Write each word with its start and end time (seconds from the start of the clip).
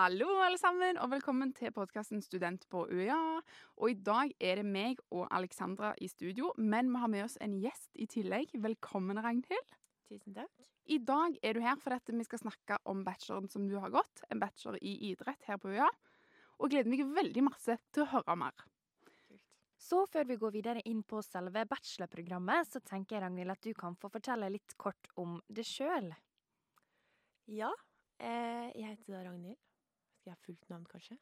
Hallo, 0.00 0.38
alle 0.40 0.56
sammen, 0.56 0.96
og 0.96 1.10
velkommen 1.12 1.50
til 1.52 1.74
podkasten 1.76 2.22
Student 2.24 2.62
på 2.72 2.86
UiA. 2.88 3.16
Og 3.76 3.90
i 3.90 3.96
dag 4.00 4.30
er 4.40 4.56
det 4.56 4.64
meg 4.64 5.02
og 5.12 5.26
Alexandra 5.36 5.90
i 6.00 6.08
studio, 6.08 6.54
men 6.56 6.88
vi 6.88 7.02
har 7.02 7.10
med 7.12 7.24
oss 7.26 7.34
en 7.44 7.58
gjest 7.60 8.00
i 8.00 8.06
tillegg. 8.08 8.54
Velkommen, 8.64 9.20
Ragnhild. 9.20 9.76
Tusen 10.08 10.38
takk. 10.38 10.64
I 10.88 11.02
dag 11.04 11.36
er 11.44 11.52
du 11.52 11.60
her 11.66 11.76
fordi 11.84 12.16
vi 12.16 12.24
skal 12.30 12.40
snakke 12.46 12.80
om 12.88 13.04
bacheloren 13.04 13.52
som 13.52 13.68
du 13.68 13.76
har 13.76 13.92
gått, 13.92 14.24
en 14.32 14.40
bachelor 14.40 14.80
i 14.80 14.96
idrett 15.10 15.44
her 15.50 15.60
på 15.60 15.74
UiA. 15.74 15.92
Og 16.62 16.72
gleder 16.72 16.94
meg 16.94 17.04
veldig 17.20 17.48
masse 17.50 17.76
til 17.92 18.06
å 18.06 18.10
høre 18.16 18.40
mer. 18.40 18.68
Så 19.76 20.06
før 20.08 20.30
vi 20.32 20.40
går 20.40 20.56
videre 20.62 20.88
inn 20.88 21.04
på 21.04 21.20
selve 21.28 21.68
bachelorprogrammet, 21.68 22.72
så 22.72 22.80
tenker 22.80 23.18
jeg 23.18 23.26
Ragnhild 23.26 23.52
at 23.52 23.66
du 23.68 23.74
kan 23.76 24.00
få 24.00 24.08
fortelle 24.16 24.48
litt 24.56 24.78
kort 24.80 25.12
om 25.20 25.42
det 25.52 25.68
sjøl. 25.68 26.14
Ja, 27.52 27.74
eh, 28.16 28.70
jeg 28.72 28.94
heter 28.94 29.18
da 29.18 29.26
Ragnhild. 29.28 29.60
Skal 30.20 30.34
jeg 30.34 30.36
ha 30.36 30.44
fullt 30.44 30.66
navn, 30.68 30.82
kanskje? 30.84 31.14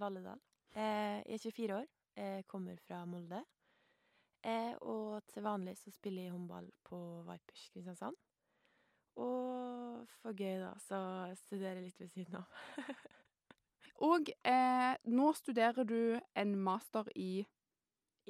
Valledal. 0.00 0.38
Eh, 0.72 1.18
jeg 1.28 1.34
er 1.34 1.42
24 1.42 1.74
år, 1.76 1.88
jeg 2.16 2.44
kommer 2.48 2.78
fra 2.86 3.02
Molde. 3.04 3.42
Eh, 4.48 4.72
og 4.80 5.26
til 5.28 5.44
vanlig 5.44 5.74
så 5.76 5.92
spiller 5.92 6.24
jeg 6.24 6.32
håndball 6.32 6.70
på 6.88 7.00
Vipers 7.26 7.66
Kristiansand. 7.74 8.16
Og 9.20 10.08
for 10.22 10.32
gøy, 10.32 10.56
da, 10.62 10.70
så 10.80 11.00
studerer 11.42 11.82
jeg 11.82 11.90
litt 11.90 12.00
ved 12.00 12.08
siden 12.14 12.38
av. 12.40 12.62
Og 14.08 14.32
eh, 14.48 14.94
nå 15.12 15.32
studerer 15.36 15.84
du 15.84 16.16
en 16.16 16.56
master 16.56 17.12
i 17.12 17.44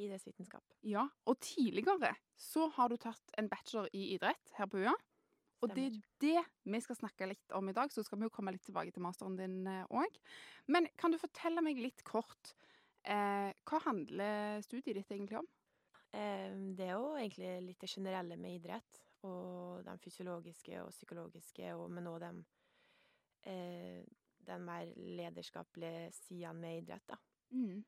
Idrettsvitenskap. 0.01 0.65
Ja, 0.83 1.05
og 1.29 1.39
tidligere 1.45 2.17
så 2.41 2.67
har 2.75 2.91
du 2.91 2.97
tatt 2.99 3.31
en 3.39 3.51
bachelor 3.51 3.87
i 3.95 4.09
idrett 4.17 4.59
her 4.59 4.67
på 4.67 4.83
UiA. 4.83 4.97
Og 5.61 5.75
det 5.77 5.87
er 5.91 5.97
det 6.23 6.43
vi 6.73 6.81
skal 6.81 6.97
snakke 6.97 7.29
litt 7.29 7.55
om 7.57 7.69
i 7.69 7.77
dag, 7.77 7.93
så 7.93 8.05
skal 8.07 8.21
vi 8.21 8.29
jo 8.29 8.33
komme 8.33 8.55
litt 8.55 8.65
tilbake 8.65 8.95
til 8.95 9.05
masteren 9.05 9.37
din 9.37 9.63
òg. 9.69 10.21
Men 10.73 10.89
kan 11.01 11.13
du 11.13 11.21
fortelle 11.21 11.65
meg 11.65 11.81
litt 11.83 12.05
kort 12.09 12.55
eh, 13.05 13.51
hva 13.69 13.83
handler 13.85 14.65
studiet 14.65 14.97
ditt 14.97 15.13
egentlig 15.13 15.41
om? 15.43 15.51
Eh, 16.17 16.49
det 16.77 16.89
er 16.89 16.97
jo 16.97 17.13
egentlig 17.19 17.53
litt 17.69 17.85
det 17.85 17.93
generelle 17.93 18.39
med 18.41 18.57
idrett. 18.59 19.03
Og 19.29 19.85
de 19.85 19.97
fysiologiske 20.01 20.81
og 20.81 20.95
psykologiske, 20.95 21.75
og 21.77 21.91
men 21.93 22.09
òg 22.09 22.23
de 22.23 22.31
eh, 23.53 24.01
den 24.49 24.65
mer 24.65 24.89
lederskapelige 24.97 26.09
sidene 26.17 26.57
med 26.57 26.83
idrett, 26.83 27.05
da. 27.13 27.19
Mm. 27.53 27.83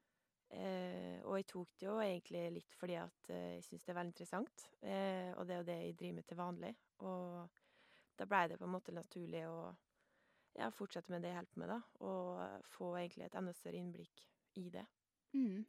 Jeg 1.43 1.49
tok 1.51 1.71
det 1.81 1.87
jo 1.89 1.95
egentlig 1.99 2.41
litt 2.55 2.75
fordi 2.79 2.95
at 3.03 3.31
eh, 3.35 3.55
jeg 3.57 3.65
syns 3.67 3.83
det 3.83 3.91
er 3.91 3.97
veldig 3.99 4.13
interessant. 4.13 4.67
Eh, 4.87 5.31
og 5.35 5.47
det 5.49 5.55
er 5.55 5.59
jo 5.59 5.67
det 5.67 5.79
jeg 5.81 5.97
driver 5.99 6.19
med 6.21 6.27
til 6.29 6.39
vanlig. 6.39 6.71
Og 7.03 7.63
da 8.21 8.27
blei 8.31 8.45
det 8.53 8.59
på 8.61 8.69
en 8.69 8.75
måte 8.77 8.95
naturlig 8.95 9.41
å 9.51 9.57
ja, 10.55 10.69
fortsette 10.71 11.11
med 11.11 11.25
det 11.25 11.33
jeg 11.33 11.41
holder 11.41 11.51
på 11.51 11.63
med, 11.65 11.73
da. 11.73 11.81
Og 12.07 12.69
få 12.71 12.93
egentlig 13.01 13.27
et 13.27 13.39
enda 13.41 13.55
større 13.57 13.81
innblikk 13.81 14.23
i 14.63 14.69
det. 14.71 14.85
Mm. 15.35 15.65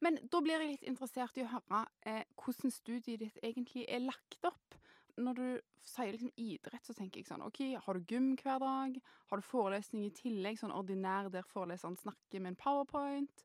Men 0.00 0.18
da 0.32 0.40
blir 0.40 0.56
jeg 0.56 0.72
litt 0.72 0.88
interessert 0.88 1.36
i 1.36 1.44
å 1.44 1.52
høre 1.52 1.84
eh, 2.08 2.24
hvordan 2.40 2.72
studiet 2.72 3.20
ditt 3.20 3.44
egentlig 3.44 3.84
er 3.84 4.06
lagt 4.06 4.40
opp. 4.48 4.78
Når 5.20 5.36
du 5.36 5.46
sier 5.84 6.16
liksom 6.16 6.32
idrett, 6.40 6.88
så 6.88 6.96
tenker 6.96 7.20
jeg 7.20 7.28
sånn 7.28 7.44
OK, 7.44 7.60
har 7.84 8.00
du 8.00 8.08
gym 8.08 8.32
hver 8.40 8.64
dag? 8.64 8.96
Har 9.28 9.40
du 9.40 9.46
forelesning 9.46 10.08
i 10.08 10.16
tillegg, 10.16 10.56
sånn 10.62 10.72
ordinær 10.74 11.28
der 11.28 11.44
foreleseren 11.52 12.00
snakker 12.00 12.40
med 12.40 12.54
en 12.54 12.60
powerpoint? 12.64 13.44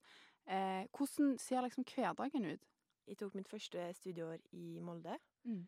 Eh, 0.49 0.85
hvordan 0.97 1.35
ser 1.37 1.61
liksom 1.61 1.85
hverdagen 1.85 2.45
ut? 2.49 2.69
Jeg 3.09 3.17
tok 3.17 3.35
mitt 3.37 3.49
første 3.49 3.89
studieår 3.97 4.41
i 4.57 4.79
Molde. 4.81 5.17
Mm. 5.45 5.67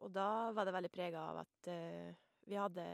Og 0.00 0.12
da 0.14 0.50
var 0.54 0.66
det 0.66 0.74
veldig 0.74 0.90
prega 0.92 1.24
av 1.32 1.40
at 1.42 1.70
eh, 1.70 2.14
vi 2.46 2.58
hadde 2.58 2.84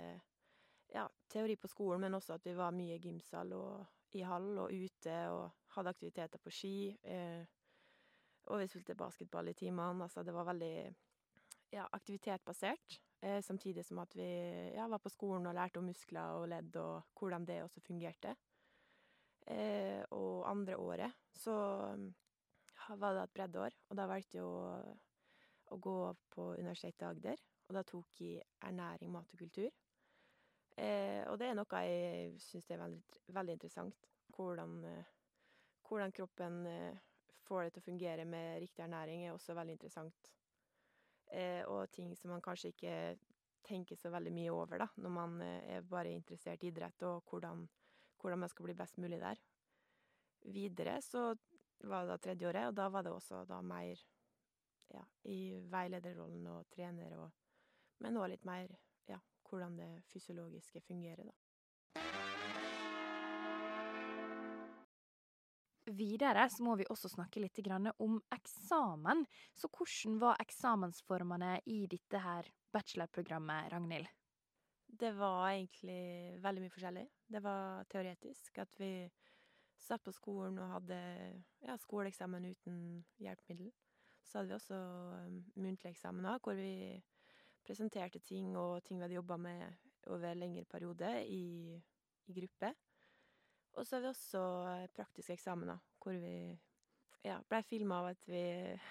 ja, 0.93 1.07
teori 1.29 1.57
på 1.61 1.69
skolen, 1.71 2.01
men 2.01 2.17
også 2.17 2.37
at 2.37 2.47
vi 2.47 2.57
var 2.57 2.75
mye 2.77 2.97
i 2.97 3.03
gymsal 3.03 3.53
og 3.57 4.17
i 4.17 4.25
hall 4.25 4.53
og 4.63 4.73
ute 4.73 5.17
og 5.35 5.51
hadde 5.77 5.93
aktiviteter 5.93 6.43
på 6.43 6.53
ski. 6.55 6.77
Eh, 7.05 7.45
og 8.47 8.63
vi 8.63 8.69
spilte 8.71 8.97
basketball 8.99 9.51
i 9.51 9.57
timene. 9.59 10.07
Altså, 10.07 10.23
det 10.23 10.35
var 10.35 10.49
veldig 10.49 10.75
ja, 11.75 11.87
aktivitetbasert. 11.93 13.01
Eh, 13.21 13.43
samtidig 13.43 13.85
som 13.85 13.99
at 13.99 14.13
vi 14.17 14.29
ja, 14.77 14.87
var 14.89 15.03
på 15.03 15.13
skolen 15.13 15.49
og 15.51 15.57
lærte 15.57 15.81
om 15.81 15.89
muskler 15.91 16.41
og 16.41 16.49
ledd 16.53 16.77
og 16.81 17.19
hvordan 17.19 17.47
det 17.49 17.63
også 17.65 17.83
fungerte. 17.85 18.37
Eh, 19.47 20.03
og 20.11 20.47
andre 20.51 20.77
året 20.77 21.19
så 21.37 21.55
var 22.99 23.15
det 23.15 23.23
et 23.23 23.35
breddeår, 23.35 23.77
og 23.91 23.99
da 23.99 24.07
valgte 24.11 24.39
jeg 24.39 24.47
å, 24.47 24.79
å 25.71 25.79
gå 25.83 25.99
på 26.35 26.49
Universitetet 26.59 27.05
i 27.05 27.09
Agder. 27.11 27.43
Og 27.67 27.75
da 27.75 27.83
tok 27.87 28.23
jeg 28.23 28.45
ernæring, 28.63 29.11
mat 29.11 29.33
og 29.35 29.43
kultur. 29.43 29.71
Eh, 30.77 31.23
og 31.27 31.39
det 31.41 31.51
er 31.51 31.57
noe 31.59 31.83
jeg 31.87 32.37
syns 32.43 32.71
er 32.71 32.83
veldig, 32.83 33.23
veldig 33.35 33.57
interessant. 33.57 34.11
Hvordan, 34.37 34.77
hvordan 35.89 36.13
kroppen 36.15 36.61
får 37.47 37.65
det 37.65 37.75
til 37.75 37.83
å 37.83 37.87
fungere 37.87 38.27
med 38.29 38.61
riktig 38.63 38.85
ernæring, 38.85 39.25
er 39.25 39.35
også 39.35 39.55
veldig 39.57 39.79
interessant. 39.79 40.31
Eh, 41.33 41.63
og 41.67 41.91
ting 41.91 42.13
som 42.19 42.31
man 42.35 42.45
kanskje 42.45 42.71
ikke 42.75 42.97
tenker 43.67 43.99
så 43.99 44.13
veldig 44.15 44.33
mye 44.35 44.53
over, 44.55 44.79
da, 44.85 44.87
når 45.03 45.11
man 45.11 45.41
er 45.43 45.87
bare 45.91 46.15
interessert 46.15 46.63
i 46.63 46.71
idrett, 46.71 47.03
og 47.03 47.27
hvordan, 47.27 47.65
hvordan 48.21 48.43
man 48.45 48.53
skal 48.53 48.69
bli 48.69 48.75
best 48.79 48.99
mulig 49.03 49.21
der. 49.23 49.41
Videre 50.53 51.01
så 51.03 51.29
var 51.85 52.05
det 52.05 52.13
da 52.13 52.19
tredje 52.19 52.49
året, 52.49 52.69
og 52.69 52.77
da 52.77 52.89
var 52.93 53.07
det 53.07 53.13
også 53.13 53.45
da 53.49 53.61
mer 53.63 54.01
ja, 54.95 55.03
i 55.25 55.57
veilederrollen 55.71 56.47
og 56.53 56.71
trener 56.71 57.19
og 57.19 57.43
Men 58.05 58.19
òg 58.21 58.27
litt 58.29 58.43
mer 58.45 58.69
ja, 59.09 59.17
hvordan 59.49 59.79
det 59.79 59.89
fysiologiske 60.13 60.83
fungerer, 60.85 61.25
da. 61.25 61.33
Videre 65.97 66.45
så 66.51 66.65
må 66.67 66.75
vi 66.77 66.85
også 66.91 67.09
snakke 67.09 67.41
litt 67.41 67.61
om 68.05 68.19
eksamen. 68.35 69.25
Så 69.55 69.71
hvordan 69.73 70.19
var 70.21 70.37
eksamensformene 70.43 71.61
i 71.65 71.87
dette 71.87 72.19
her 72.19 72.51
bachelorprogrammet, 72.75 73.73
Ragnhild? 73.73 74.11
Det 74.97 75.13
var 75.19 75.51
egentlig 75.51 76.41
veldig 76.43 76.63
mye 76.63 76.73
forskjellig. 76.73 77.07
Det 77.29 77.43
var 77.45 77.85
teoretisk. 77.93 78.59
At 78.63 78.77
vi 78.81 78.91
satt 79.83 80.05
på 80.05 80.15
skolen 80.15 80.59
og 80.63 80.73
hadde 80.79 81.01
ja, 81.65 81.77
skoleeksamen 81.81 82.49
uten 82.49 82.79
hjelpemiddel. 83.21 83.73
Så 84.25 84.39
hadde 84.39 84.51
vi 84.51 84.57
også 84.57 84.79
muntlige 85.55 85.93
eksamener 85.93 86.41
hvor 86.43 86.57
vi 86.59 86.97
presenterte 87.67 88.23
ting 88.23 88.57
og 88.59 88.83
ting 88.87 88.99
vi 88.99 89.07
hadde 89.07 89.19
jobba 89.19 89.37
med 89.37 89.63
over 90.07 90.35
lengre 90.35 90.65
periode 90.71 91.11
i, 91.27 91.77
i 92.27 92.39
gruppe. 92.41 92.73
Og 93.77 93.87
så 93.87 93.97
hadde 93.97 94.07
vi 94.07 94.15
også 94.15 94.45
praktiske 94.97 95.37
eksamener 95.37 95.79
hvor 96.03 96.17
vi, 96.23 96.57
ja, 97.27 97.37
blei 97.51 97.63
filma 97.67 98.01
av 98.01 98.13
at 98.15 98.27
vi 98.31 98.45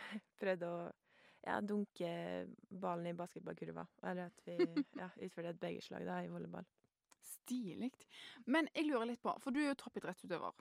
prøvde 0.41 0.69
å, 0.69 0.79
ja, 1.45 1.59
dunke 1.61 2.09
ballen 2.69 3.11
i 3.11 3.17
basketballkurva, 3.17 3.85
eller 4.03 4.31
at 4.31 4.41
vi, 4.45 4.57
ja, 5.01 5.09
utførte 5.21 5.53
et 5.53 5.61
begerslag, 5.61 6.07
da, 6.07 6.19
i 6.23 6.31
volleyball. 6.31 6.65
Stilig. 7.25 7.91
Men 8.45 8.69
jeg 8.73 8.89
lurer 8.89 9.09
litt 9.11 9.21
på, 9.23 9.33
for 9.41 9.53
du 9.53 9.61
er 9.61 9.71
jo 9.71 9.79
toppidrettsutøver. 9.81 10.57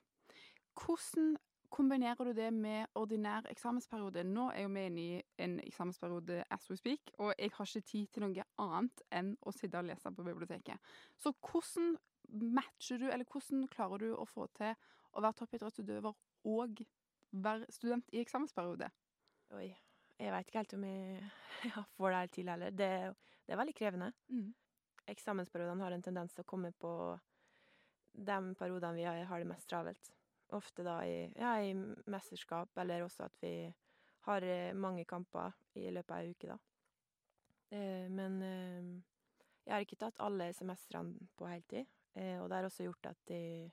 Hvordan 0.74 1.34
kombinerer 1.74 2.28
du 2.28 2.32
det 2.36 2.50
med 2.54 2.86
ordinær 2.94 3.46
eksamensperiode? 3.50 4.24
Nå 4.24 4.48
er 4.54 4.64
jo 4.64 4.72
vi 4.74 4.86
inne 4.88 5.04
i 5.04 5.22
en 5.42 5.56
eksamensperiode 5.64 6.42
as 6.54 6.68
we 6.70 6.76
speak, 6.78 7.14
og 7.18 7.32
jeg 7.38 7.50
har 7.54 7.70
ikke 7.70 7.88
tid 7.90 8.10
til 8.12 8.26
noe 8.26 8.48
annet 8.62 9.06
enn 9.10 9.32
å 9.42 9.54
sitte 9.54 9.80
og 9.80 9.88
lese 9.88 10.12
på 10.14 10.26
biblioteket. 10.26 10.92
Så 11.18 11.34
hvordan 11.40 11.96
matcher 12.54 13.00
du, 13.00 13.08
eller 13.10 13.26
hvordan 13.28 13.66
klarer 13.72 14.04
du 14.04 14.12
å 14.14 14.26
få 14.28 14.46
til 14.58 14.74
å 15.14 15.24
være 15.24 15.38
toppidrettsutøver 15.40 16.14
og 16.50 16.84
være 17.32 17.66
student 17.74 18.08
i 18.12 18.22
eksamensperiode? 18.22 18.90
Oi, 19.54 19.72
jeg 20.18 20.32
veit 20.34 20.48
ikke 20.48 20.60
helt 20.62 20.74
om 20.76 20.84
jeg 20.88 21.30
ja, 21.70 21.84
får 21.96 22.10
det 22.10 22.18
helt 22.18 22.34
til 22.36 22.50
heller. 22.52 22.74
Det, 22.74 22.90
det, 23.44 23.52
er 23.52 23.60
veldig 23.60 23.76
krevende. 23.76 24.10
Mm. 24.28 24.50
Eksamensperiodene 25.14 25.84
har 25.84 25.96
en 25.96 26.04
tendens 26.04 26.34
til 26.34 26.44
å 26.44 26.48
komme 26.48 26.72
på 26.72 26.92
de 28.14 28.36
periodene 28.58 28.94
vi 28.96 29.06
har 29.06 29.42
det 29.42 29.48
mest 29.48 29.68
travelt. 29.68 30.12
Ofte 30.54 30.84
da 30.86 31.00
i, 31.08 31.24
ja, 31.34 31.56
i 31.64 31.74
mesterskap, 31.74 32.70
eller 32.78 33.04
også 33.04 33.26
at 33.26 33.40
vi 33.42 33.56
har 34.28 34.46
mange 34.78 35.04
kamper 35.04 35.52
i 35.76 35.90
løpet 35.90 36.14
av 36.14 36.22
ei 36.22 36.30
uke, 36.32 36.54
da. 36.54 36.58
Eh, 37.74 38.10
men 38.10 38.42
eh, 38.42 38.90
jeg 39.64 39.74
har 39.74 39.84
ikke 39.84 40.00
tatt 40.00 40.20
alle 40.24 40.50
semestrene 40.56 41.28
på 41.36 41.48
heltid. 41.50 41.88
Eh, 42.14 42.36
og 42.40 42.48
det 42.48 42.58
har 42.58 42.68
også 42.68 42.86
gjort 42.86 43.10
at 43.10 43.32
jeg, 43.34 43.72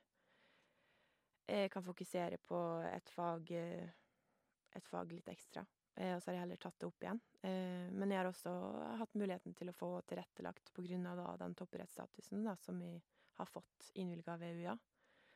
jeg 1.47 1.71
kan 1.71 1.85
fokusere 1.85 2.39
på 2.47 2.61
et 2.89 3.13
fag, 3.13 3.51
et 3.51 4.89
fag 4.89 5.13
litt 5.13 5.29
ekstra. 5.31 5.65
Eh, 5.95 6.15
og 6.15 6.21
så 6.21 6.31
har 6.31 6.37
jeg 6.37 6.43
heller 6.45 6.61
tatt 6.61 6.79
det 6.79 6.87
opp 6.87 7.05
igjen. 7.05 7.21
Eh, 7.43 7.87
men 7.91 8.13
jeg 8.13 8.21
har 8.21 8.29
også 8.29 8.53
hatt 9.01 9.17
muligheten 9.19 9.55
til 9.57 9.71
å 9.71 9.75
få 9.75 9.91
tilrettelagt 10.09 10.71
på 10.75 10.85
grunn 10.85 11.07
av 11.11 11.19
da, 11.19 11.29
den 11.43 11.55
topprettsstatusen 11.59 12.45
da, 12.47 12.55
som 12.61 12.79
jeg 12.83 13.01
har 13.39 13.49
fått 13.49 13.91
innvilga 13.99 14.37
ved 14.41 14.61
UiA. 14.61 14.77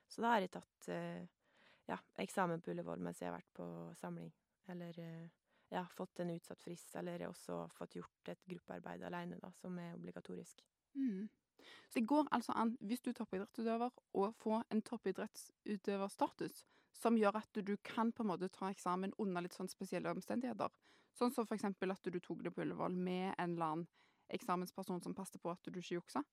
Så 0.07 0.21
da 0.21 0.35
har 0.35 0.43
jeg 0.43 0.53
tatt 0.53 0.87
ja, 1.89 1.95
eksamen 2.21 2.61
på 2.61 2.69
Ullevål 2.69 3.01
mens 3.01 3.23
jeg 3.23 3.31
har 3.31 3.39
vært 3.39 3.55
på 3.57 3.65
samling. 3.97 4.29
Eller 4.69 4.99
ja, 5.73 5.81
fått 5.97 6.19
en 6.21 6.29
utsatt 6.29 6.61
frist, 6.61 6.93
eller 6.95 7.25
også 7.27 7.63
fått 7.73 7.97
gjort 7.97 8.29
et 8.29 8.45
gruppearbeid 8.45 9.03
aleine, 9.07 9.39
da, 9.41 9.49
som 9.57 9.79
er 9.81 9.95
obligatorisk. 9.97 10.61
Mm. 10.93 11.25
Så 11.89 11.99
det 11.99 12.05
går 12.05 12.29
altså 12.31 12.53
an, 12.55 12.75
hvis 12.79 13.01
du 13.01 13.09
er 13.09 13.17
toppidrettsutøver, 13.17 13.91
å 14.13 14.29
få 14.37 14.61
en 14.69 14.81
toppidrettsutøverstatus 14.85 16.63
som 16.95 17.17
gjør 17.19 17.37
at 17.41 17.61
du 17.67 17.75
kan 17.83 18.11
på 18.15 18.23
en 18.23 18.31
måte 18.31 18.49
ta 18.53 18.69
eksamen 18.71 19.13
under 19.21 19.43
litt 19.43 19.55
sånn 19.55 19.71
spesielle 19.71 20.11
omstendigheter. 20.15 20.71
Sånn 21.15 21.31
som 21.31 21.47
for 21.47 21.55
eksempel 21.55 21.93
at 21.93 22.07
du 22.11 22.19
tok 22.19 22.43
det 22.43 22.51
på 22.55 22.63
Ullevål 22.63 22.95
med 22.95 23.33
en 23.37 23.55
eller 23.55 23.65
annen 23.65 23.87
eksamensperson 24.35 25.03
som 25.03 25.15
passet 25.15 25.41
på 25.41 25.51
at 25.51 25.67
du 25.69 25.79
ikke 25.79 25.99
juksa. 25.99 26.23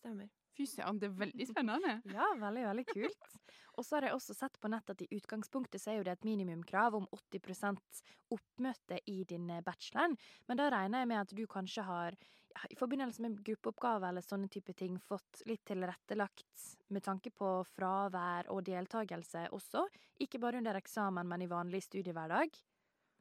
Stemmer. 0.00 0.30
Fy 0.56 0.66
søren, 0.66 0.98
det 1.00 1.10
er 1.10 1.18
veldig 1.18 1.46
spennende. 1.50 1.92
Ja, 2.16 2.26
veldig, 2.40 2.64
veldig 2.70 2.84
kult. 2.88 3.36
Og 3.78 3.86
så 3.86 3.96
har 3.96 4.08
jeg 4.08 4.16
også 4.16 4.34
sett 4.36 4.58
på 4.60 4.70
nett 4.72 4.90
at 4.92 5.02
i 5.04 5.08
utgangspunktet 5.16 5.80
så 5.80 5.92
er 5.92 6.00
jo 6.00 6.06
det 6.08 6.16
et 6.16 6.26
minimumkrav 6.26 6.96
om 6.98 7.06
80% 7.16 8.02
oppmøte 8.34 9.00
i 9.12 9.22
din 9.28 9.48
eh, 9.52 9.62
bachelor, 9.64 10.16
men 10.48 10.60
da 10.60 10.68
regner 10.72 11.04
jeg 11.04 11.10
med 11.12 11.20
at 11.20 11.34
du 11.36 11.42
kanskje 11.50 11.84
har 11.86 12.16
ja, 12.16 12.64
i 12.72 12.78
forbindelse 12.78 13.22
med 13.24 13.38
gruppeoppgave 13.46 14.10
eller 14.10 14.24
sånne 14.26 14.50
type 14.52 14.74
ting 14.76 14.98
fått 15.04 15.42
litt 15.48 15.62
tilrettelagt 15.70 16.66
med 16.90 17.04
tanke 17.06 17.32
på 17.32 17.52
fravær 17.76 18.50
og 18.52 18.64
deltakelse 18.66 19.46
også, 19.56 19.86
ikke 20.20 20.42
bare 20.42 20.60
under 20.60 20.80
eksamen, 20.80 21.28
men 21.30 21.46
i 21.46 21.50
vanlig 21.50 21.84
studiehverdag? 21.86 22.56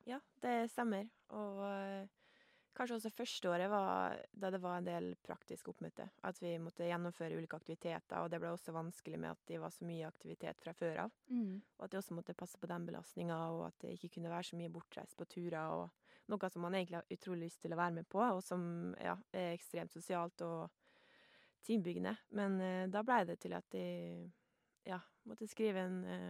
Ja, 0.10 0.20
det 0.42 0.72
stemmer. 0.74 1.06
Og 1.38 1.62
eh, 1.68 2.08
kanskje 2.80 2.96
også 2.96 3.12
første 3.12 3.50
året 3.52 3.70
var 3.72 4.16
da 4.32 4.50
det 4.54 4.62
var 4.64 4.80
en 4.80 4.88
del 4.88 5.10
praktisk 5.26 5.68
oppmøte. 5.74 6.08
At 6.26 6.40
vi 6.42 6.54
måtte 6.62 6.88
gjennomføre 6.88 7.36
ulike 7.36 7.60
aktiviteter, 7.60 8.24
og 8.24 8.32
det 8.32 8.40
ble 8.42 8.54
også 8.54 8.74
vanskelig 8.76 9.20
med 9.20 9.34
at 9.34 9.42
det 9.52 9.60
var 9.62 9.74
så 9.76 9.88
mye 9.88 10.08
aktivitet 10.08 10.64
fra 10.64 10.74
før 10.78 11.04
av. 11.06 11.16
Mm. 11.28 11.60
Og 11.78 11.86
at 11.86 11.94
jeg 11.94 12.04
også 12.04 12.18
måtte 12.18 12.38
passe 12.40 12.60
på 12.62 12.70
den 12.72 12.88
belastninga, 12.88 13.40
og 13.54 13.66
at 13.68 13.80
det 13.84 13.96
ikke 13.98 14.14
kunne 14.16 14.32
være 14.32 14.50
så 14.52 14.60
mye 14.60 14.74
bortreist 14.74 15.18
på 15.20 15.28
turer. 15.30 15.76
og 15.76 15.90
Noe 16.32 16.52
som 16.54 16.64
man 16.64 16.78
egentlig 16.78 17.00
har 17.02 17.16
utrolig 17.16 17.50
lyst 17.50 17.64
til 17.64 17.74
å 17.76 17.80
være 17.80 17.98
med 18.00 18.10
på, 18.10 18.22
og 18.24 18.44
som 18.46 18.64
ja, 19.02 19.18
er 19.34 19.54
ekstremt 19.54 19.94
sosialt 19.94 20.46
og 20.46 20.70
teambyggende. 21.68 22.16
Men 22.38 22.60
eh, 22.64 22.86
da 22.92 23.04
blei 23.04 23.24
det 23.28 23.42
til 23.44 23.58
at 23.58 23.76
jeg 23.76 24.30
ja, 24.88 25.02
måtte 25.28 25.50
skrive 25.50 25.84
en 25.84 26.00
eh, 26.08 26.30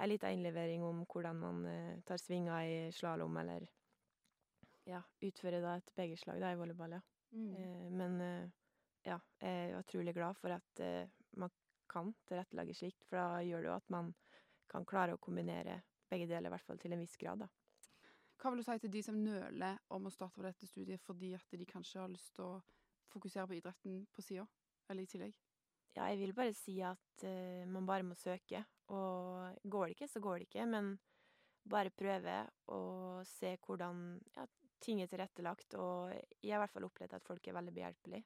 ei 0.00 0.08
lita 0.08 0.30
innlevering 0.32 0.84
om 0.84 1.02
hvordan 1.04 1.36
man 1.36 1.66
eh, 1.68 2.00
tar 2.06 2.20
svinger 2.20 2.64
i 2.64 2.76
slalåm, 2.94 3.36
eller 3.42 3.66
ja, 4.88 5.02
utføre 5.26 5.60
da 5.62 5.76
et 5.78 5.92
begerslag 5.96 6.40
da 6.42 6.52
i 6.52 6.58
volleyball, 6.58 6.96
ja. 6.96 7.02
Mm. 7.36 7.50
Eh, 7.54 7.86
men 7.94 8.20
eh, 8.24 8.50
ja, 9.06 9.18
jeg 9.40 9.66
er 9.70 9.78
utrolig 9.78 10.14
glad 10.16 10.38
for 10.40 10.54
at 10.54 10.82
eh, 10.84 11.10
man 11.38 11.52
kan 11.90 12.12
tilrettelegge 12.28 12.76
slikt, 12.76 13.04
for 13.08 13.18
da 13.20 13.42
gjør 13.44 13.64
det 13.64 13.70
jo 13.70 13.76
at 13.76 13.92
man 13.92 14.12
kan 14.70 14.86
klare 14.86 15.16
å 15.16 15.22
kombinere 15.22 15.80
begge 16.10 16.28
deler, 16.30 16.48
i 16.50 16.54
hvert 16.54 16.66
fall 16.66 16.78
til 16.80 16.94
en 16.94 17.02
viss 17.02 17.18
grad, 17.18 17.44
da. 17.44 17.50
Hva 18.40 18.52
vil 18.52 18.62
du 18.62 18.64
si 18.64 18.78
til 18.80 18.92
de 18.94 19.02
som 19.04 19.18
nøler 19.20 19.80
om 19.92 20.06
å 20.08 20.12
starte 20.14 20.38
på 20.38 20.46
dette 20.46 20.68
studiet 20.68 21.02
fordi 21.04 21.34
at 21.36 21.58
de 21.60 21.66
kanskje 21.68 22.00
har 22.00 22.08
lyst 22.08 22.32
til 22.38 22.46
å 22.46 22.60
fokusere 23.12 23.44
på 23.50 23.58
idretten 23.58 24.04
på 24.14 24.24
sida, 24.24 24.46
eller 24.88 25.04
i 25.04 25.10
tillegg? 25.10 25.36
Ja, 25.96 26.06
jeg 26.06 26.20
vil 26.22 26.32
bare 26.34 26.54
si 26.54 26.78
at 26.86 27.24
eh, 27.26 27.66
man 27.68 27.88
bare 27.88 28.06
må 28.06 28.16
søke, 28.16 28.62
og 28.94 29.58
går 29.62 29.90
det 29.90 29.96
ikke, 29.96 30.08
så 30.08 30.22
går 30.24 30.38
det 30.38 30.48
ikke, 30.48 30.66
men 30.70 30.94
bare 31.70 31.92
prøve 31.92 32.36
å 32.72 32.80
se 33.28 33.52
hvordan 33.66 34.04
ja, 34.36 34.46
ting 34.82 35.02
er 35.02 35.10
tilrettelagt, 35.10 35.76
og 35.78 36.10
jeg 36.12 36.52
har 36.52 36.60
i 36.60 36.62
hvert 36.64 36.74
fall 36.74 36.88
opplevd 36.88 37.16
at 37.18 37.26
folk 37.26 37.48
er 37.48 37.56
veldig 37.56 37.74
behjelpelige. 37.76 38.24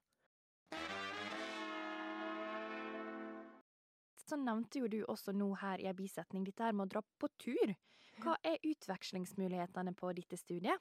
Så 4.24 4.38
nevnte 4.40 4.80
jo 4.80 4.88
du 4.88 5.00
også 5.04 5.34
nå 5.36 5.50
her 5.60 5.82
i 5.82 5.88
en 5.90 5.96
bisetning 5.98 6.46
dette 6.46 6.64
her 6.64 6.72
med 6.72 6.86
å 6.86 6.92
dra 6.94 7.02
på 7.20 7.28
tur. 7.36 7.74
Hva 8.22 8.36
er 8.46 8.62
utvekslingsmulighetene 8.64 9.92
på 9.98 10.12
dette 10.16 10.38
studiet? 10.40 10.80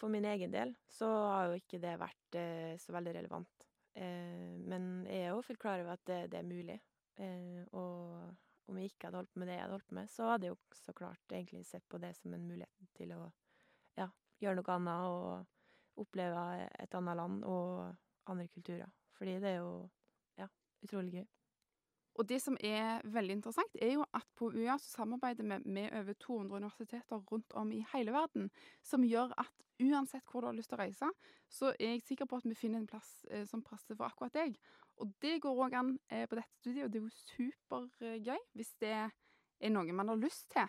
For 0.00 0.10
min 0.10 0.24
egen 0.26 0.50
del 0.50 0.72
så 0.90 1.06
har 1.06 1.50
jo 1.50 1.60
ikke 1.60 1.78
det 1.82 1.92
vært 2.00 2.38
eh, 2.40 2.72
så 2.80 2.94
veldig 2.96 3.12
relevant. 3.20 3.66
Eh, 3.94 4.56
men 4.66 5.04
jeg 5.06 5.28
er 5.28 5.36
jo 5.36 5.44
fullt 5.46 5.60
klar 5.62 5.82
over 5.84 5.94
at 5.94 6.02
det, 6.08 6.24
det 6.32 6.40
er 6.40 6.48
mulig. 6.48 6.78
Eh, 7.20 7.60
og 7.76 8.72
om 8.72 8.80
jeg 8.80 8.90
ikke 8.90 9.08
hadde 9.08 9.20
holdt 9.20 9.32
på 9.34 9.42
med 9.42 9.50
det 9.50 9.58
jeg 9.58 9.64
hadde 9.66 9.76
holdt 9.76 9.88
på 9.90 9.98
med, 10.00 10.10
så 10.10 10.30
hadde 10.32 10.48
jeg 10.48 10.54
jo 10.56 10.80
så 10.80 10.96
klart 10.96 11.36
egentlig 11.36 11.62
sett 11.68 11.86
på 11.92 12.00
det 12.02 12.14
som 12.18 12.34
en 12.34 12.48
mulighet 12.48 12.92
til 12.98 13.14
å 13.14 13.22
ja, 13.98 14.08
gjøre 14.42 14.58
noe 14.60 14.74
annet 14.76 15.10
og 15.10 16.02
oppleve 16.02 16.46
et 16.80 16.94
annet 16.98 17.18
land 17.18 17.44
og 17.44 17.92
andre 18.32 18.48
kulturer. 18.48 18.90
Fordi 19.18 19.38
det 19.42 19.54
er 19.54 19.60
jo 19.60 19.88
ja, 20.40 20.48
utrolig 20.84 21.20
gøy. 21.20 21.30
Og 22.20 22.28
det 22.28 22.42
som 22.44 22.56
er 22.60 23.00
veldig 23.08 23.38
interessant, 23.38 23.76
er 23.80 23.94
jo 23.94 24.04
at 24.12 24.26
på 24.36 24.50
UiA 24.52 24.76
så 24.78 24.98
samarbeider 24.98 25.46
vi 25.46 25.58
med 25.72 25.94
over 25.96 26.12
200 26.12 26.56
universiteter 26.56 27.22
rundt 27.30 27.52
om 27.56 27.72
i 27.72 27.84
hele 27.94 28.12
verden, 28.12 28.50
som 28.84 29.04
gjør 29.04 29.32
at 29.40 29.52
uansett 29.80 30.28
hvor 30.28 30.44
du 30.44 30.50
har 30.50 30.56
lyst 30.56 30.70
til 30.70 30.78
å 30.78 30.82
reise, 30.82 31.08
så 31.48 31.72
er 31.72 31.94
jeg 31.94 32.04
sikker 32.04 32.28
på 32.28 32.38
at 32.38 32.46
vi 32.46 32.58
finner 32.58 32.82
en 32.82 32.88
plass 32.90 33.24
eh, 33.30 33.46
som 33.48 33.64
passer 33.64 33.96
for 33.96 34.06
akkurat 34.06 34.34
deg. 34.36 34.58
Og 35.00 35.14
det 35.24 35.38
går 35.42 35.64
òg 35.66 35.76
an 35.78 35.94
eh, 36.10 36.26
på 36.28 36.36
dette 36.36 36.60
studiet, 36.60 36.84
og 36.84 36.92
det 36.92 37.00
er 37.00 37.06
jo 37.06 37.22
supergøy 37.32 38.44
hvis 38.58 38.74
det 38.84 38.92
er 38.92 39.72
noe 39.72 39.96
man 39.96 40.12
har 40.12 40.20
lyst 40.20 40.50
til. 40.52 40.68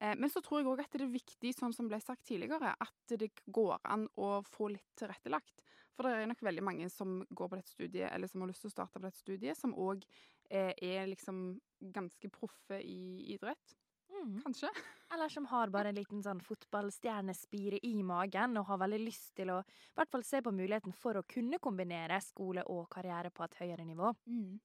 Eh, 0.00 0.14
men 0.18 0.30
så 0.30 0.42
tror 0.44 0.60
jeg 0.60 0.70
òg 0.70 0.82
at 0.84 0.96
det 0.96 1.06
er 1.06 1.12
viktig, 1.12 1.54
sånn 1.56 1.74
som 1.76 1.88
ble 1.90 2.00
sagt 2.02 2.26
tidligere, 2.28 2.74
at 2.80 3.16
det 3.20 3.30
går 3.46 3.78
an 3.84 4.08
å 4.20 4.38
få 4.48 4.72
litt 4.74 4.90
tilrettelagt. 4.98 5.62
For 5.94 6.08
det 6.08 6.24
er 6.24 6.30
nok 6.30 6.42
veldig 6.42 6.64
mange 6.66 6.90
som 6.90 7.20
går 7.30 7.50
på 7.50 7.60
dette 7.60 7.70
studiet, 7.70 8.10
eller 8.10 8.30
som 8.30 8.42
har 8.42 8.50
lyst 8.50 8.64
til 8.64 8.72
å 8.72 8.74
starte 8.74 8.98
på 8.98 9.04
dette 9.04 9.20
studiet, 9.20 9.58
som 9.58 9.76
òg 9.78 10.02
eh, 10.50 10.72
er 10.74 11.06
liksom 11.10 11.46
ganske 11.94 12.30
proffe 12.34 12.80
i 12.82 13.34
idrett. 13.36 13.76
Mm. 14.14 14.40
Kanskje. 14.42 14.70
Eller 15.14 15.28
som 15.28 15.46
har 15.46 15.70
bare 15.70 15.90
en 15.90 15.98
liten 15.98 16.22
sånn 16.22 16.40
fotballstjernespire 16.42 17.78
i 17.86 17.94
magen 18.06 18.56
og 18.58 18.66
har 18.70 18.80
veldig 18.82 19.00
lyst 19.02 19.34
til 19.38 19.52
å 19.52 19.60
i 19.62 19.98
hvert 19.98 20.10
fall 20.10 20.24
se 20.26 20.40
på 20.42 20.52
muligheten 20.54 20.94
for 20.96 21.18
å 21.18 21.26
kunne 21.28 21.60
kombinere 21.62 22.20
skole 22.24 22.64
og 22.70 22.88
karriere 22.94 23.30
på 23.34 23.44
et 23.46 23.58
høyere 23.60 23.86
nivå. 23.86 24.10
Mm. 24.26 24.58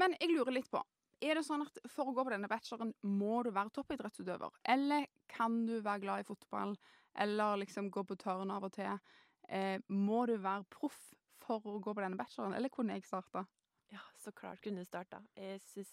Men 0.00 0.16
jeg 0.18 0.32
lurer 0.32 0.56
litt 0.56 0.70
på, 0.72 0.82
er 1.22 1.38
det 1.38 1.44
sånn 1.46 1.64
at 1.64 1.78
for 1.90 2.10
å 2.10 2.14
gå 2.16 2.24
på 2.26 2.32
denne 2.34 2.50
bacheloren 2.50 2.92
må 3.06 3.42
du 3.46 3.52
være 3.54 3.72
toppidrettsutøver? 3.76 4.60
Eller 4.74 5.06
kan 5.30 5.62
du 5.68 5.78
være 5.80 6.02
glad 6.04 6.22
i 6.22 6.28
fotball, 6.28 6.76
eller 7.24 7.60
liksom 7.62 7.90
gå 7.92 8.04
på 8.08 8.18
tørn 8.20 8.52
av 8.54 8.66
og 8.68 8.74
til? 8.76 9.00
Eh, 9.48 9.78
må 9.88 10.24
du 10.30 10.36
være 10.40 10.68
proff 10.72 10.98
for 11.42 11.64
å 11.68 11.78
gå 11.82 11.94
på 11.94 12.04
denne 12.04 12.18
bacheloren, 12.18 12.56
eller 12.58 12.72
kunne 12.72 12.96
jeg 12.96 13.06
starta? 13.06 13.44
Ja, 13.92 14.02
så 14.18 14.32
klart 14.32 14.62
kunne 14.64 14.82
du 14.82 14.88
starta. 14.88 15.20
Jeg 15.36 15.60
syns 15.66 15.92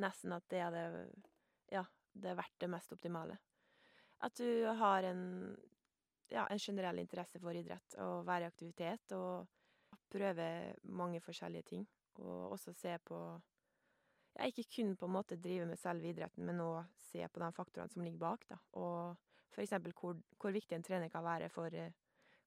nesten 0.00 0.34
at 0.36 0.46
det 0.52 0.60
hadde 0.60 0.84
ja, 1.72 1.84
det 2.12 2.32
er 2.32 2.38
vært 2.38 2.58
det 2.60 2.70
mest 2.70 2.92
optimale. 2.94 3.38
At 4.24 4.36
du 4.38 4.66
har 4.78 5.06
en, 5.08 5.24
ja, 6.32 6.46
en 6.46 6.60
generell 6.60 7.00
interesse 7.02 7.40
for 7.42 7.56
idrett, 7.56 7.96
og 8.02 8.26
være 8.28 8.46
i 8.46 8.52
aktivitet, 8.52 9.14
og 9.16 9.48
prøve 10.12 10.46
mange 10.94 11.20
forskjellige 11.24 11.68
ting. 11.72 11.86
Og 12.22 12.54
også 12.54 12.74
se 12.76 12.94
på 13.04 13.18
Ja, 14.34 14.48
ikke 14.50 14.66
kun 14.76 14.96
på 14.98 15.06
en 15.06 15.14
måte 15.14 15.38
drive 15.38 15.66
med 15.68 15.78
selve 15.78 16.10
idretten, 16.10 16.46
men 16.46 16.62
òg 16.64 16.88
se 16.98 17.22
på 17.30 17.42
de 17.42 17.50
faktorene 17.54 17.92
som 17.92 18.02
ligger 18.02 18.18
bak, 18.18 18.48
da. 18.50 18.58
Og 18.80 19.14
eksempel 19.62 19.94
hvor, 19.94 20.16
hvor 20.40 20.54
viktig 20.54 20.76
en 20.76 20.82
trener 20.82 21.12
kan 21.12 21.24
være 21.24 21.48
for, 21.52 21.70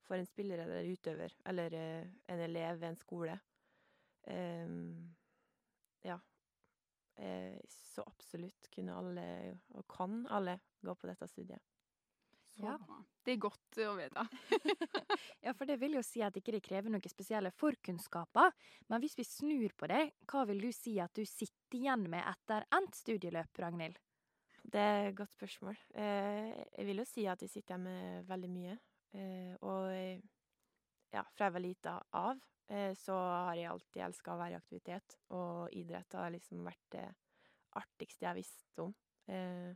for 0.07 0.19
en 0.19 0.27
spiller 0.27 0.63
eller 0.63 0.89
utøver, 0.91 1.35
eller 1.45 1.77
en 1.79 2.43
elev 2.43 2.81
ved 2.81 2.89
en 2.89 2.99
skole. 2.99 3.37
Um, 4.27 5.15
ja. 6.03 6.17
Eh, 7.15 7.57
så 7.67 8.03
absolutt 8.05 8.69
kunne 8.73 8.93
alle, 8.93 9.57
og 9.73 9.87
kan 9.89 10.27
alle, 10.29 10.59
gå 10.83 10.93
på 10.95 11.07
dette 11.09 11.27
studiet. 11.31 11.63
Så 12.57 12.65
Ja. 12.65 12.77
bra. 12.77 13.03
Det 13.25 13.33
er 13.35 13.37
godt 13.43 13.77
å 13.83 13.95
vite. 13.97 14.23
Ja, 15.43 15.53
for 15.53 15.65
det 15.69 15.77
vil 15.79 15.93
jo 15.97 16.01
si 16.03 16.21
at 16.25 16.35
ikke 16.39 16.51
det 16.55 16.63
krever 16.65 16.89
noen 16.91 17.03
spesielle 17.11 17.51
forkunnskaper. 17.55 18.51
Men 18.89 19.01
hvis 19.03 19.15
vi 19.19 19.23
snur 19.27 19.73
på 19.77 19.87
det, 19.91 20.11
hva 20.31 20.45
vil 20.49 20.61
du 20.61 20.71
si 20.75 20.97
at 20.99 21.13
du 21.15 21.23
sitter 21.25 21.77
igjen 21.79 22.07
med 22.09 22.23
etter 22.27 22.65
endt 22.75 22.95
studieløp, 22.97 23.51
Ragnhild? 23.61 23.99
Det 24.67 24.79
er 24.81 25.05
et 25.09 25.15
godt 25.15 25.31
spørsmål. 25.35 25.77
Eh, 25.95 26.51
jeg 26.77 26.85
vil 26.89 26.97
jo 27.03 27.05
si 27.07 27.25
at 27.29 27.41
jeg 27.43 27.49
sitter 27.53 27.75
igjen 27.75 27.85
med 27.87 28.27
veldig 28.27 28.49
mye. 28.51 28.77
Eh, 29.15 29.53
og 29.61 29.91
ja, 31.13 31.23
fra 31.35 31.47
jeg 31.47 31.55
var 31.55 31.63
lita 31.63 31.93
av, 32.19 32.41
eh, 32.69 32.91
så 32.99 33.15
har 33.15 33.55
jeg 33.55 33.71
alltid 33.71 34.03
elska 34.09 34.33
å 34.35 34.39
være 34.41 34.57
i 34.57 34.59
aktivitet. 34.59 35.17
Og 35.37 35.71
idrett 35.77 36.17
har 36.19 36.33
liksom 36.35 36.65
vært 36.67 36.83
det 36.97 37.05
artigste 37.79 38.25
jeg 38.25 38.29
har 38.31 38.39
visst 38.39 38.83
om. 38.83 38.93
Eh, 39.29 39.71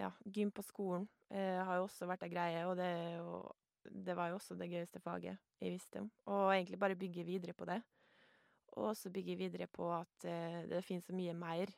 ja, 0.00 0.10
gym 0.24 0.50
på 0.54 0.64
skolen 0.64 1.06
eh, 1.28 1.60
har 1.60 1.78
jo 1.78 1.86
også 1.86 2.08
vært 2.08 2.24
ei 2.26 2.32
greie, 2.32 2.64
og 2.68 2.76
det, 2.80 2.90
og 3.20 3.90
det 3.90 4.16
var 4.16 4.30
jo 4.30 4.38
også 4.38 4.56
det 4.58 4.70
gøyeste 4.70 5.02
faget 5.04 5.36
jeg 5.60 5.74
visste 5.74 6.02
om. 6.02 6.08
Og 6.32 6.54
egentlig 6.54 6.80
bare 6.80 6.98
bygge 6.98 7.26
videre 7.26 7.54
på 7.56 7.68
det. 7.68 7.80
Og 8.76 8.92
også 8.92 9.10
bygge 9.12 9.36
videre 9.36 9.66
på 9.66 9.90
at 9.92 10.26
eh, 10.28 10.62
det 10.70 10.84
finnes 10.86 11.06
så 11.06 11.16
mye 11.16 11.34
mer 11.36 11.72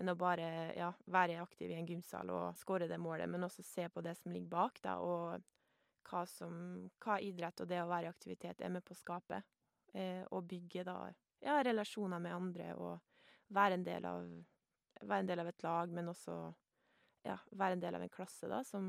enn 0.00 0.08
å 0.08 0.16
bare 0.16 0.72
ja, 0.76 0.88
være 1.12 1.40
aktiv 1.42 1.70
i 1.70 1.76
en 1.76 1.88
gymsal 1.88 2.30
og 2.32 2.56
skåre 2.56 2.88
det 2.88 2.98
målet, 3.00 3.28
men 3.28 3.44
også 3.44 3.64
se 3.64 3.88
på 3.92 4.04
det 4.04 4.16
som 4.18 4.32
ligger 4.32 4.52
bak, 4.52 4.80
da, 4.84 4.96
og 5.04 5.42
hva, 6.08 6.22
som, 6.26 6.54
hva 7.02 7.18
idrett 7.22 7.60
og 7.60 7.68
det 7.68 7.82
å 7.82 7.90
være 7.90 8.08
i 8.08 8.12
aktivitet 8.12 8.64
er 8.64 8.72
med 8.72 8.84
på 8.84 8.96
å 8.96 9.00
skape. 9.00 9.42
Eh, 9.92 10.22
og 10.32 10.46
bygge 10.48 10.86
da 10.88 10.96
ja, 11.44 11.58
relasjoner 11.60 12.22
med 12.22 12.32
andre, 12.32 12.72
og 12.80 13.52
være 13.52 13.76
en 13.76 13.84
del 13.84 14.08
av, 14.08 14.28
være 15.02 15.20
en 15.20 15.28
del 15.28 15.42
av 15.44 15.50
et 15.50 15.64
lag, 15.66 15.92
men 15.92 16.08
også 16.08 16.38
ja, 17.26 17.38
være 17.50 17.76
en 17.76 17.84
del 17.84 17.96
av 17.98 18.02
en 18.04 18.12
klasse, 18.12 18.48
da, 18.50 18.62
som, 18.64 18.86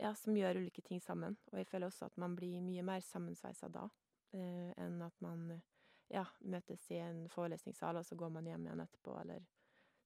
ja, 0.00 0.14
som 0.18 0.36
gjør 0.36 0.62
ulike 0.62 0.82
ting 0.82 1.02
sammen. 1.02 1.36
Og 1.52 1.60
jeg 1.60 1.68
føler 1.70 1.90
også 1.90 2.08
at 2.08 2.18
man 2.20 2.36
blir 2.38 2.64
mye 2.64 2.84
mer 2.86 3.04
sammensveisa 3.04 3.70
da, 3.72 3.86
eh, 4.36 4.72
enn 4.80 5.00
at 5.04 5.20
man 5.24 5.46
ja, 6.12 6.24
møtes 6.40 6.84
i 6.92 7.00
en 7.02 7.24
forelesningssal, 7.32 8.00
og 8.00 8.06
så 8.06 8.16
går 8.18 8.32
man 8.34 8.48
hjem 8.50 8.68
igjen 8.68 8.84
etterpå, 8.84 9.16
eller 9.20 9.46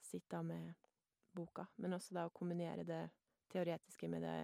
sitter 0.00 0.44
med 0.46 0.74
boka. 1.34 1.66
Men 1.76 1.98
også 1.98 2.16
da 2.16 2.28
å 2.28 2.34
kombinere 2.34 2.86
det 2.88 3.04
teoretiske 3.52 4.08
med 4.08 4.24
det 4.26 4.38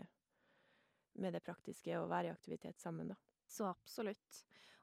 med 1.15 1.31
det 1.31 1.45
praktiske, 1.47 1.95
og 2.01 2.09
være 2.11 2.27
i 2.27 2.35
aktivitet 2.35 2.81
sammen, 2.83 3.13
da. 3.13 3.17
Så 3.47 3.69
absolutt. 3.69 4.41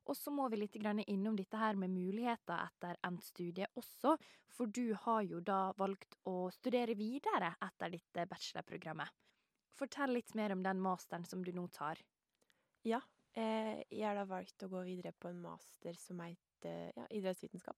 Og 0.10 0.18
så 0.18 0.32
må 0.34 0.48
vi 0.50 0.58
litt 0.58 0.76
innom 0.76 1.36
dette 1.38 1.58
her 1.58 1.76
med 1.76 1.94
muligheter 1.94 2.58
etter 2.58 2.98
endt 3.06 3.24
studie 3.24 3.68
også, 3.78 4.16
for 4.50 4.68
du 4.68 4.94
har 5.06 5.22
jo 5.22 5.40
da 5.40 5.74
valgt 5.78 6.18
å 6.26 6.50
studere 6.52 6.96
videre 6.98 7.54
etter 7.62 7.94
dette 7.94 8.26
bachelorprogrammet. 8.26 9.10
Fortell 9.78 10.14
litt 10.18 10.34
mer 10.36 10.52
om 10.52 10.64
den 10.64 10.82
masteren 10.82 11.26
som 11.26 11.44
du 11.46 11.52
nå 11.54 11.68
tar. 11.68 12.02
Ja, 12.84 13.00
eh, 13.34 13.84
jeg 13.90 14.08
har 14.08 14.18
da 14.18 14.26
valgt 14.26 14.64
å 14.64 14.72
gå 14.72 14.82
videre 14.84 15.14
på 15.14 15.30
en 15.30 15.42
master 15.42 15.94
som 15.94 16.20
heter 16.26 16.92
ja, 16.98 17.06
idrettsvitenskap. 17.10 17.78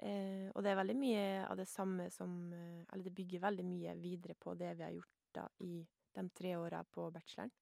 Eh, 0.00 0.48
og 0.54 0.62
det 0.64 0.70
er 0.72 0.78
veldig 0.78 0.96
mye 0.96 1.24
av 1.44 1.58
det 1.60 1.66
samme 1.68 2.06
som 2.08 2.30
eh, 2.56 2.86
Eller 2.88 3.04
det 3.04 3.12
bygger 3.18 3.42
veldig 3.42 3.64
mye 3.68 3.92
videre 4.00 4.32
på 4.32 4.54
det 4.56 4.70
vi 4.78 4.86
har 4.86 4.94
gjort 4.94 5.26
da 5.36 5.42
i 5.60 5.74
de 6.16 6.24
tre 6.34 6.54
åra 6.56 6.80
på 6.84 7.10
bacheloren. 7.12 7.52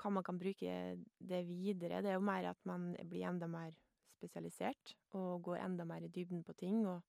Hva 0.00 0.10
man 0.12 0.24
kan 0.24 0.38
bruke 0.40 0.74
det 1.18 1.40
videre, 1.48 2.00
det 2.00 2.12
er 2.12 2.18
jo 2.18 2.24
mer 2.24 2.50
at 2.50 2.60
man 2.68 2.94
blir 3.08 3.26
enda 3.28 3.48
mer 3.50 3.74
spesialisert 4.16 4.94
og 5.16 5.42
går 5.44 5.60
enda 5.60 5.84
mer 5.88 6.04
i 6.04 6.12
dybden 6.12 6.44
på 6.44 6.54
ting 6.56 6.86
og, 6.88 7.02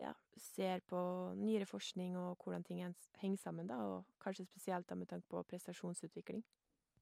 ja, 0.00 0.12
ser 0.38 0.80
på 0.88 0.98
nyere 1.36 1.66
forskning 1.66 2.16
og 2.16 2.38
hvordan 2.42 2.64
ting 2.64 2.80
henger 3.18 3.42
sammen, 3.42 3.68
da, 3.68 3.80
og 3.82 4.06
kanskje 4.22 4.46
spesielt 4.46 4.88
da 4.88 4.94
med 4.94 5.10
tanke 5.10 5.28
på 5.28 5.42
prestasjonsutvikling. 5.50 6.44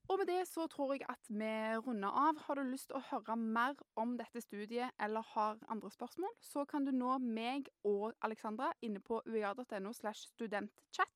Og 0.07 0.21
med 0.21 0.29
det 0.31 0.45
så 0.47 0.69
tror 0.71 0.93
jeg 0.95 1.03
at 1.11 1.29
vi 1.29 1.53
runder 1.83 2.15
av. 2.15 2.39
Har 2.47 2.55
du 2.55 2.63
lyst 2.63 2.87
til 2.91 2.99
å 2.99 3.05
høre 3.09 3.35
mer 3.37 3.75
om 3.99 4.15
dette 4.19 4.41
studiet 4.45 4.95
eller 5.03 5.27
har 5.35 5.59
andre 5.73 5.91
spørsmål, 5.91 6.31
så 6.41 6.63
kan 6.65 6.87
du 6.87 6.93
nå 6.95 7.17
meg 7.19 7.67
og 7.83 8.15
Alexandra 8.23 8.71
inne 8.87 9.03
på 9.03 9.19
uia.no 9.27 9.93
slash 9.93 10.29
studentchat. 10.31 11.16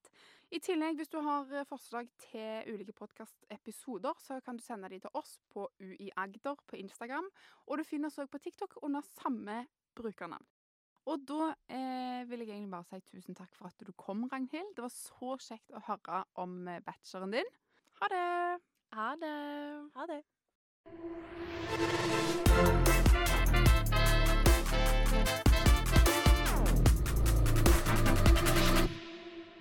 I 0.51 0.59
tillegg, 0.59 0.97
hvis 0.99 1.11
du 1.13 1.21
har 1.23 1.47
eh, 1.55 1.67
forslag 1.69 2.09
til 2.25 2.73
ulike 2.75 2.95
podkastepisoder, 2.99 4.17
så 4.19 4.41
kan 4.43 4.57
du 4.59 4.63
sende 4.65 4.89
de 4.91 4.99
til 4.99 5.13
oss 5.15 5.37
på 5.53 5.69
uiagder 5.79 6.59
på 6.67 6.79
Instagram. 6.81 7.29
Og 7.71 7.79
du 7.79 7.85
finner 7.87 8.11
oss 8.11 8.19
òg 8.19 8.33
på 8.33 8.41
TikTok 8.43 8.81
under 8.83 9.07
samme 9.15 9.61
brukernavn. 9.95 10.49
Og 11.07 11.23
da 11.27 11.53
eh, 11.71 12.27
vil 12.29 12.43
jeg 12.43 12.51
egentlig 12.57 12.75
bare 12.75 12.89
si 12.91 12.99
tusen 13.15 13.39
takk 13.39 13.55
for 13.55 13.71
at 13.71 13.87
du 13.87 13.93
kom, 13.95 14.27
Ragnhild. 14.33 14.75
Det 14.75 14.85
var 14.85 14.95
så 14.95 15.37
kjekt 15.39 15.71
å 15.71 15.85
høre 15.87 16.25
om 16.43 16.67
eh, 16.67 16.83
bacheloren 16.83 17.39
din. 17.39 17.55
Ha 18.03 18.11
det! 18.11 18.27
Ha 18.99 19.15
det! 19.23 19.37
Ha 19.95 20.11
det! 20.11 20.23
Ha 22.51 22.67
det. 22.99 23.10